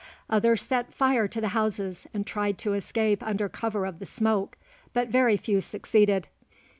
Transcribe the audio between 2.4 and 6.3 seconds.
to escape under cover of the smoke; but very few succeeded.